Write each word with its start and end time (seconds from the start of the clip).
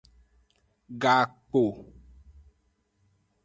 Gakpo. 1.01 1.63